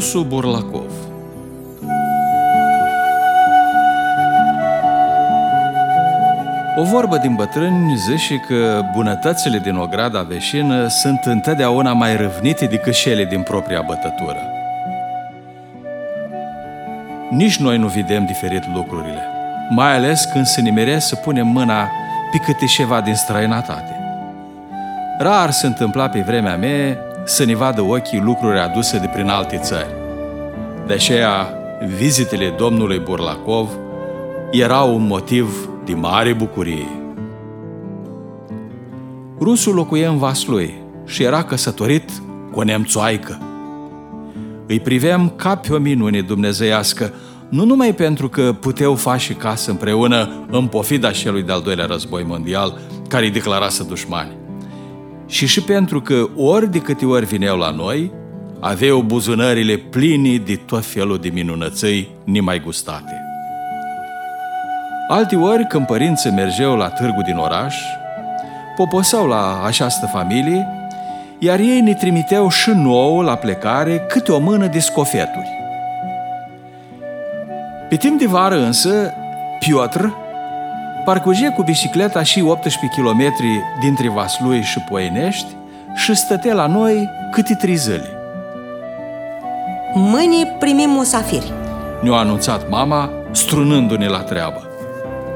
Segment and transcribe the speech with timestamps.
[0.00, 0.92] Rusu Burlakov
[6.76, 12.92] O vorbă din bătrâni zice că bunătățile din ograda veșină sunt întotdeauna mai râvnite decât
[12.92, 14.42] cele din propria bătătură.
[17.30, 19.22] Nici noi nu vedem diferit lucrurile,
[19.68, 21.90] mai ales când se nimere să punem mâna
[22.30, 24.00] pe câte ceva din străinătate.
[25.18, 29.56] Rar se întâmpla pe vremea mea să ne vadă ochii lucruri aduse de prin alte
[29.56, 29.94] țări.
[30.86, 31.48] De aceea,
[31.96, 33.68] vizitele domnului Burlakov
[34.50, 36.88] erau un motiv de mare bucurie.
[39.40, 40.74] Rusul locuia în Vaslui
[41.06, 42.10] și era căsătorit
[42.52, 43.38] cu o nemțoaică.
[44.66, 47.12] Îi priveam ca pe o minune dumnezeiască,
[47.48, 52.78] nu numai pentru că puteau face casă împreună în pofida celui de-al doilea război mondial,
[53.08, 54.36] care îi declarase dușmani,
[55.30, 58.12] și și pentru că ori de câte ori vineau la noi,
[58.60, 63.22] aveau buzunările pline de tot felul de minunățăi nimai gustate.
[65.08, 67.76] Alti ori, când părinții mergeau la târgu din oraș,
[68.76, 70.66] poposau la această familie,
[71.38, 75.48] iar ei ne trimiteau și nouă la plecare câte o mână de scofeturi.
[77.88, 79.12] Pe timp de vară însă,
[79.58, 80.04] Piotr
[81.04, 83.34] parcurge cu bicicleta și 18 km
[83.80, 85.56] dintre Vaslui și Poenești
[85.94, 88.08] și stătea la noi câte trei zile.
[89.94, 91.52] Mâine primim musafiri.
[92.02, 94.64] Ne-a anunțat mama, strunându-ne la treabă.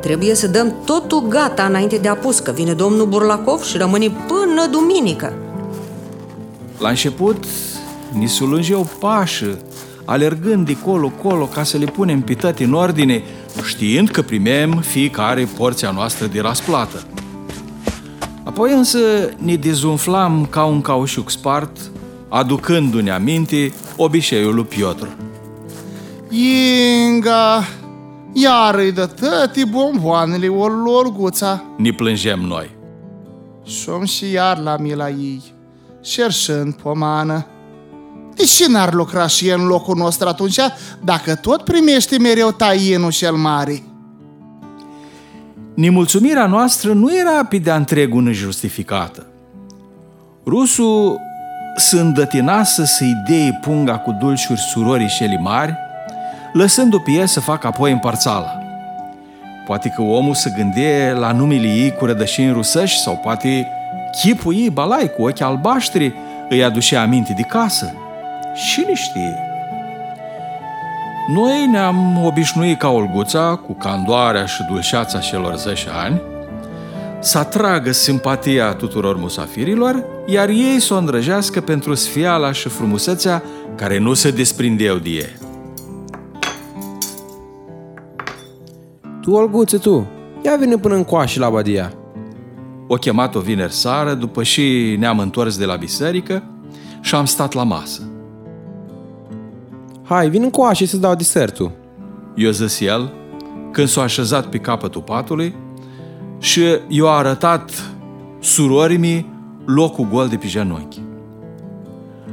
[0.00, 4.66] Trebuie să dăm totul gata înainte de apus, că vine domnul Burlacov și rămâne până
[4.70, 5.32] duminică.
[6.78, 7.44] La început,
[8.12, 9.58] ni sulângeau pașă,
[10.04, 13.22] alergând de colo-colo ca să le punem pe toate în ordine,
[13.64, 17.06] știind că primem fiecare porția noastră de rasplată.
[18.44, 18.98] Apoi însă
[19.36, 21.76] ne dezumflam ca un caușuc spart,
[22.28, 25.06] aducându-ne aminte obiceiul lui Piotr.
[26.28, 27.64] Inga,
[28.32, 31.62] iar îi dă tăti bomboanele o lorguța.
[31.76, 32.70] Ne plângem noi.
[33.64, 35.42] Și și iar la mila ei,
[36.02, 37.46] șerșând pomană.
[38.34, 40.58] De ce n-ar lucra și el în locul nostru atunci,
[41.04, 43.82] dacă tot primește mereu taienul cel mare?
[45.74, 49.26] Nemulțumirea noastră nu era pe de-a întregul nejustificată.
[50.46, 51.20] Rusul
[51.76, 55.74] se îndătinase să-i dea punga cu dulciuri surorii șeli mari,
[56.52, 58.58] lăsându-o pe el să facă apoi împărțala.
[59.66, 63.66] Poate că omul se gânde la numele ei cu rădășini rusăși sau poate
[64.20, 66.14] chipul ei, balai, cu ochi albaștri,
[66.48, 67.94] îi aducea aminte de casă.
[68.54, 69.38] Cine știe?
[71.28, 76.20] Noi ne-am obișnuit ca Olguța, cu candoarea și dulceața celor 10 ani,
[77.20, 83.42] să atragă simpatia tuturor musafirilor, iar ei să o îndrăjească pentru sfiala și frumusețea
[83.74, 85.36] care nu se desprindeau de ei.
[89.20, 90.06] Tu, Olguță, tu,
[90.44, 91.92] ia vine până în coașă la Badia.
[92.86, 96.42] O chemat-o vineri seară, după și ne-am întors de la biserică
[97.00, 98.11] și am stat la masă.
[100.04, 101.72] Hai, vin în coașă să dau desertul.
[102.36, 103.12] Eu zis el,
[103.72, 105.54] când s-a așezat pe capătul patului
[106.38, 107.90] și i-a arătat
[108.40, 109.26] surorii mei
[109.66, 111.00] locul gol de pe genunchi.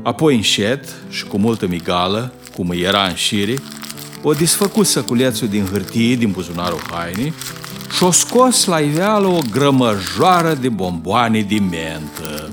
[0.04, 3.56] Apoi înșet și cu multă migală, cum îi era în șire,
[4.24, 7.34] o desfăcut săculețul din hârtie din buzunarul hainii
[7.96, 12.50] și o scos la iveală o grămăjoară de bomboane de mentă.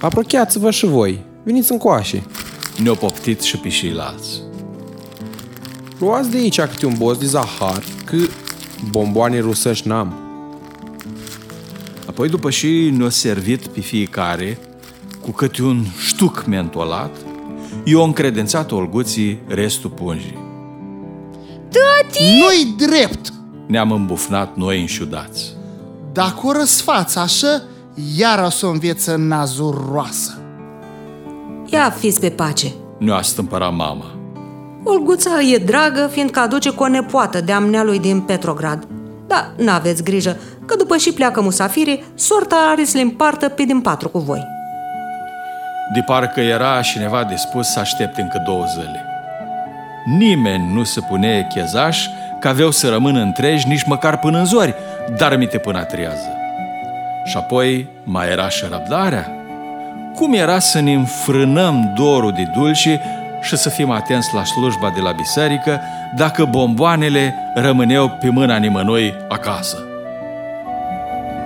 [0.00, 2.22] Apropiați-vă și voi, veniți în coașe.
[2.82, 4.40] Ne-au poptit și pe ceilalți.
[5.98, 8.16] Luați de aici câte un boz de zahar, că
[8.90, 10.14] bomboane rusăși n-am.
[12.06, 14.58] Apoi după și ne-au servit pe fiecare
[15.20, 17.16] cu câte un ștuc mentolat,
[17.84, 20.38] i-au încredințat olguții restul pungii.
[21.68, 22.22] Tati!
[22.38, 23.32] Nu-i drept!
[23.66, 25.56] Ne-am îmbufnat noi înșudați.
[26.12, 27.62] Dacă o răsfați așa,
[28.16, 30.38] iar o să o înveță nazuroasă.
[31.66, 32.72] Ia fiți pe pace.
[33.00, 34.04] Ne-a stâmpărat mama.
[34.84, 38.86] Olguța e dragă, fiindcă aduce cu o nepoată de amnealui din Petrograd.
[39.26, 40.36] Da, n-aveți grijă,
[40.66, 44.46] că după și pleacă musafirii, sorta are să le împartă pe din patru cu voi.
[45.94, 49.04] De parcă era cineva dispus să aștepte încă două zile.
[50.18, 52.06] Nimeni nu se pune chezaș
[52.40, 54.74] că aveau să rămână întregi nici măcar până în zori,
[55.16, 56.28] dar mite până a trează.
[57.24, 59.39] Și apoi mai era și răbdarea.
[60.20, 63.00] Cum era să ne înfrânăm dorul de dulce
[63.42, 65.80] și să fim atenți la slujba de la biserică
[66.16, 69.78] dacă bomboanele rămâneau pe mâna nimănui acasă?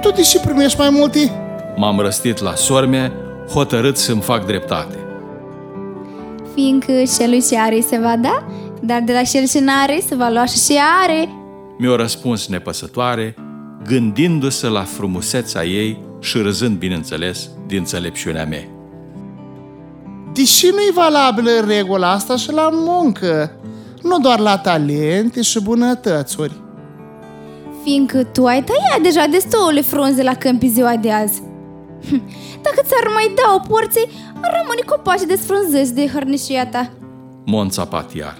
[0.00, 1.31] Tu de ce primești mai multe?
[1.76, 3.12] M-am răstit la sorme,
[3.53, 4.97] hotărât să-mi fac dreptate.
[6.55, 8.47] Fiindcă celui ce are se va da,
[8.81, 11.29] dar de la cel ce n-are se va lua și ce are.
[11.79, 13.35] Mi-a răspuns nepăsătoare,
[13.85, 18.65] gândindu-se la frumusețea ei și râzând, bineînțeles, din înțelepciunea mea.
[20.32, 23.50] Deși nu-i valabilă regula asta și la muncă,
[24.03, 26.53] nu doar la talente și bunătățuri.
[27.82, 31.43] Fiindcă tu ai tăiat deja destule frunze la câmpi ziua de azi.
[32.62, 34.09] Dacă ți-ar mai da o porție,
[34.41, 36.91] ar rămâne copaci desfrunzăți de hărnișia ta.
[37.44, 38.38] Monța Patiar.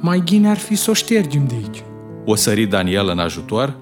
[0.00, 1.82] Mai ghine ar fi să o ștergem de aici,
[2.24, 3.76] O sări Daniel în ajutor?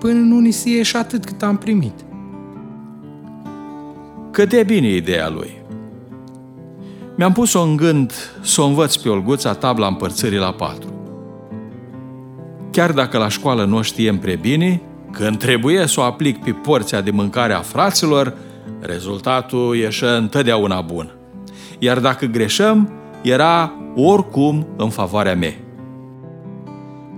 [0.00, 1.94] Până nu ni se ieși atât cât am primit.
[4.30, 5.50] Cât de bine ideea lui.
[7.16, 8.12] Mi-am pus-o în gând
[8.42, 10.88] să o învăț pe Olguța tabla împărțării la patru.
[12.70, 16.50] Chiar dacă la școală nu o știem prea bine, când trebuie să o aplic pe
[16.50, 18.36] porția de mâncare a fraților,
[18.80, 21.14] rezultatul ieșea întotdeauna bun.
[21.78, 22.92] Iar dacă greșăm,
[23.22, 25.54] era oricum în favoarea mea.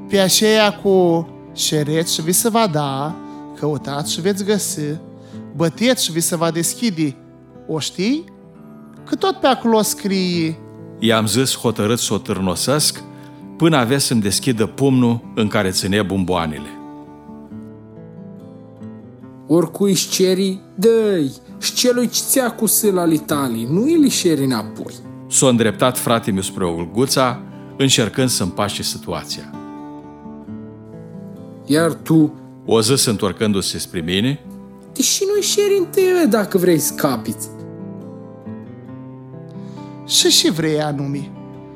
[0.09, 3.15] Pe aceea cu șereți și vi se va da,
[3.59, 4.81] căutați și veți găsi,
[5.57, 7.17] băteți și vi se va deschide.
[7.69, 8.25] O știi?
[9.05, 10.59] Că tot pe acolo scrie
[10.99, 13.03] I-am zis hotărât să o târnosesc
[13.57, 16.69] până avea să-mi deschidă pumnul în care ține bomboanele.
[19.47, 24.95] Oricui își ceri, dă-i, și celui ce ți-a cu sâla litalii, nu îi lișeri înapoi.
[25.29, 27.43] S-a îndreptat frate meu spre Olguța,
[27.77, 29.53] încercând să împace situația.
[31.67, 32.33] Iar tu,
[32.67, 34.41] O zis întorcându-se spre mine,
[34.93, 37.49] deși nu-i șeri în tine dacă vrei să capiți.
[40.07, 41.31] și și vrei anume.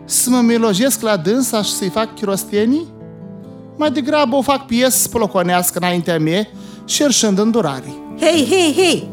[0.04, 2.86] Să mă milojesc la dânsa și să-i fac chirostenii?
[3.76, 6.46] Mai degrabă o fac piesă să ploconească înaintea mea,
[6.84, 7.94] șerșând îndurare.
[8.20, 9.08] Hei, hei, hei!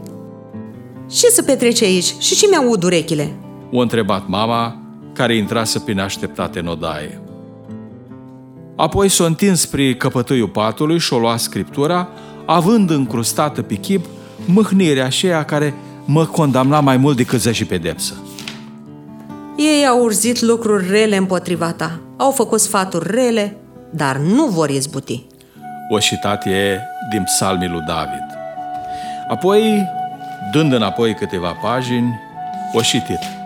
[1.11, 3.35] Ce se petrece aici și ce mi-aud urechile?
[3.71, 4.81] o întrebat mama,
[5.13, 7.21] care intrase prin așteptate în odaie.
[8.75, 12.07] Apoi s-a întins spre căpătâiul patului și o lua scriptura,
[12.45, 14.05] având încrustată pe chip
[14.45, 15.73] mâhnirea aceea care
[16.05, 18.13] mă condamna mai mult decât zece pedepsă.
[19.57, 23.57] Ei au urzit lucruri rele împotriva ta, au făcut sfaturi rele,
[23.89, 25.25] dar nu vor izbuti.
[25.89, 26.79] O citat e
[27.11, 28.25] din psalmii lui David.
[29.29, 29.87] Apoi,
[30.51, 32.19] dând înapoi câteva pagini,
[32.73, 33.42] o citit.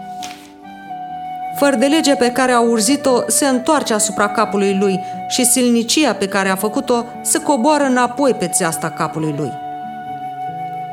[1.58, 6.28] Fără de lege pe care a urzit-o se întoarce asupra capului lui și silnicia pe
[6.28, 9.52] care a făcut-o se coboară înapoi pe țeasta capului lui.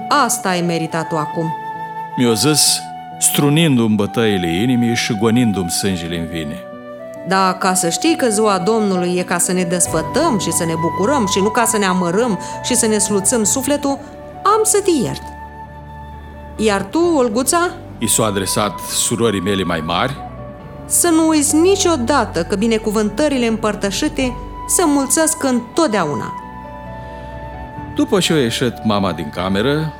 [0.08, 1.52] Asta ai meritat tu acum.
[2.16, 2.80] Mi-o zis,
[3.18, 6.56] strunindu-mi bătăile inimii și gonindu-mi sângele în vine.
[7.28, 10.74] Dar ca să știi că ziua Domnului e ca să ne desfătăm și să ne
[10.80, 13.98] bucurăm și nu ca să ne amărăm și să ne sluțăm sufletul,
[14.42, 15.22] am să te iert.
[16.56, 20.23] Iar tu, Olguța, I s-a adresat surorii mele mai mari,
[20.86, 24.36] să nu uiți niciodată că binecuvântările împărtășite
[24.68, 26.34] se mulțesc întotdeauna.
[27.94, 29.92] După ce a ieșit mama din cameră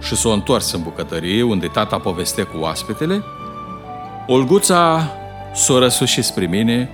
[0.00, 3.22] și s-a întors în bucătărie unde tata povestea cu oaspetele,
[4.26, 5.10] Olguța
[5.54, 6.90] s-a răsușit spre mine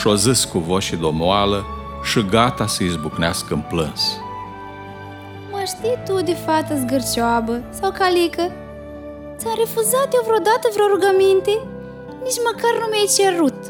[0.00, 1.64] și-a zis cu voce domoală
[2.02, 4.18] și gata să izbucnească în plâns.
[5.50, 8.52] Mă știi tu de fată zgârcioabă sau calică?
[9.38, 11.60] Ți-a refuzat eu vreodată vreo rugăminte?
[12.26, 13.60] Nici măcar nu mi-ai cerut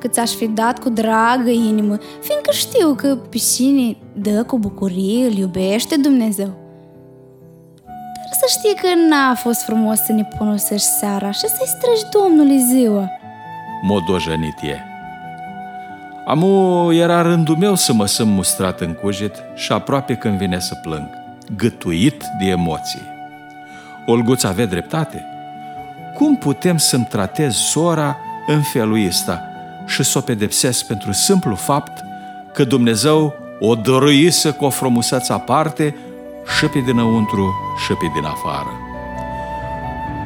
[0.00, 5.26] Că ți-aș fi dat cu dragă inimă Fiindcă știu că pe cine dă cu bucurie
[5.26, 6.50] îl iubește Dumnezeu
[8.16, 12.58] Dar să știi că n-a fost frumos să ne ponosești seara Și să-i străgi Domnului
[12.58, 13.10] ziua
[13.82, 14.76] Modojănit e.
[16.26, 20.74] Amu era rândul meu să mă simt mustrat în cuget și aproape când vine să
[20.82, 21.08] plâng,
[21.56, 23.02] gătuit de emoții.
[24.06, 25.35] Olguț avea dreptate.
[26.16, 29.40] Cum putem să-mi tratez sora în felul ăsta
[29.86, 32.04] și să o pedepsesc pentru simplu fapt
[32.54, 35.94] că Dumnezeu o dăruise cu o frumusețe aparte
[36.58, 37.54] și pe dinăuntru
[37.84, 38.70] și pe din afară?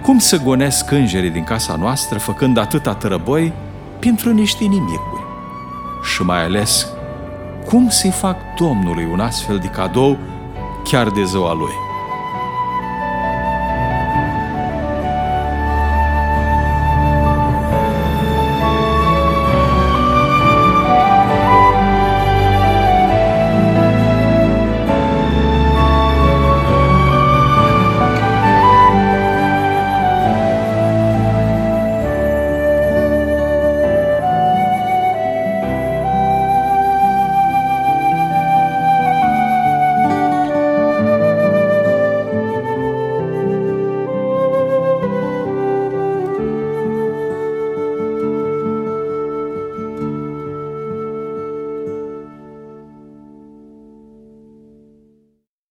[0.03, 3.53] Cum să gonesc îngerii din casa noastră făcând atâta tărăboi
[3.99, 5.23] pentru niște nimicuri?
[6.15, 6.87] Și mai ales,
[7.67, 10.19] cum să-i fac Domnului un astfel de cadou
[10.85, 11.90] chiar de ziua lui?